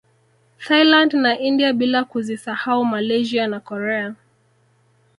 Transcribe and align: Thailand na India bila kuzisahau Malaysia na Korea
Thailand 0.67 1.13
na 1.13 1.37
India 1.39 1.73
bila 1.73 2.03
kuzisahau 2.03 2.83
Malaysia 2.85 3.47
na 3.47 3.59
Korea 3.59 4.15